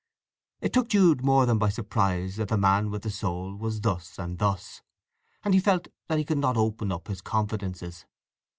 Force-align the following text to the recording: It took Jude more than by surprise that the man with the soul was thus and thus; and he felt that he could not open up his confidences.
It 0.61 0.73
took 0.73 0.87
Jude 0.87 1.23
more 1.23 1.45
than 1.45 1.59
by 1.59 1.69
surprise 1.69 2.37
that 2.37 2.47
the 2.47 2.57
man 2.57 2.89
with 2.89 3.03
the 3.03 3.11
soul 3.11 3.55
was 3.55 3.81
thus 3.81 4.17
and 4.17 4.39
thus; 4.39 4.81
and 5.43 5.53
he 5.53 5.59
felt 5.59 5.89
that 6.07 6.17
he 6.17 6.25
could 6.25 6.39
not 6.39 6.57
open 6.57 6.91
up 6.91 7.07
his 7.07 7.21
confidences. 7.21 8.07